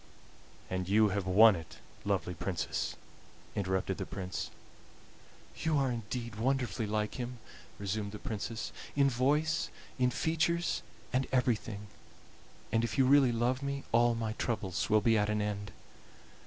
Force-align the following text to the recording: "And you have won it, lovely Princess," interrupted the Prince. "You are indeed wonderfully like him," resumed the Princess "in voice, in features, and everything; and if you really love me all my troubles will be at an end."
"And 0.67 0.89
you 0.89 1.09
have 1.09 1.27
won 1.27 1.55
it, 1.55 1.77
lovely 2.05 2.33
Princess," 2.33 2.95
interrupted 3.55 3.99
the 3.99 4.05
Prince. 4.07 4.49
"You 5.57 5.77
are 5.77 5.91
indeed 5.91 6.37
wonderfully 6.37 6.87
like 6.87 7.19
him," 7.19 7.37
resumed 7.77 8.11
the 8.11 8.17
Princess 8.17 8.71
"in 8.95 9.11
voice, 9.11 9.69
in 9.99 10.09
features, 10.09 10.81
and 11.13 11.27
everything; 11.31 11.85
and 12.71 12.83
if 12.83 12.97
you 12.97 13.05
really 13.05 13.31
love 13.31 13.61
me 13.61 13.83
all 13.91 14.15
my 14.15 14.33
troubles 14.33 14.89
will 14.89 15.01
be 15.01 15.19
at 15.19 15.29
an 15.29 15.39
end." 15.39 15.69